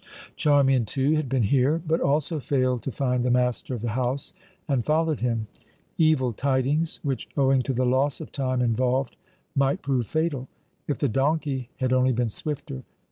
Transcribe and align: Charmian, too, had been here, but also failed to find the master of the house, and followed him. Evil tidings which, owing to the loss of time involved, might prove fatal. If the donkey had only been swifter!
Charmian, 0.35 0.83
too, 0.85 1.13
had 1.15 1.29
been 1.29 1.43
here, 1.43 1.79
but 1.85 2.01
also 2.01 2.39
failed 2.39 2.81
to 2.81 2.91
find 2.91 3.23
the 3.23 3.29
master 3.29 3.75
of 3.75 3.81
the 3.81 3.89
house, 3.91 4.33
and 4.67 4.83
followed 4.83 5.19
him. 5.19 5.45
Evil 5.95 6.33
tidings 6.33 6.99
which, 7.03 7.29
owing 7.37 7.61
to 7.61 7.71
the 7.71 7.85
loss 7.85 8.19
of 8.19 8.31
time 8.31 8.63
involved, 8.63 9.15
might 9.55 9.83
prove 9.83 10.07
fatal. 10.07 10.47
If 10.87 10.97
the 10.97 11.07
donkey 11.07 11.69
had 11.77 11.93
only 11.93 12.13
been 12.13 12.29
swifter! 12.29 12.81